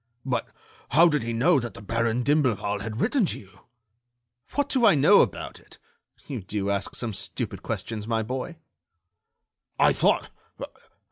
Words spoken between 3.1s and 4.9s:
to you?" "What do